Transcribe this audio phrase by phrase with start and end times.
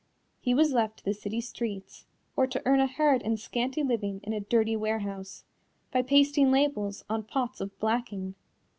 [0.39, 4.19] He was left to the city streets, or to earn a hard and scanty living
[4.23, 5.43] in a dirty warehouse,
[5.91, 8.33] by pasting labels on pots of blacking.